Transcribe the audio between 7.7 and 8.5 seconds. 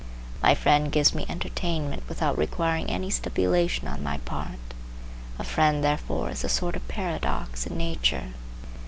nature.